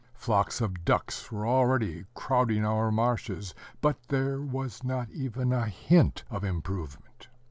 Flocks 0.15 0.61
of 0.61 0.83
ducks 0.83 1.31
were 1.31 1.45
already 1.45 2.05
crowding 2.15 2.65
our 2.65 2.91
marshes, 2.91 3.53
but 3.81 3.99
there 4.07 4.41
was 4.41 4.83
not 4.83 5.11
even 5.11 5.53
a 5.53 5.67
hint 5.67 6.23
of 6.31 6.43
improvement. 6.43 7.27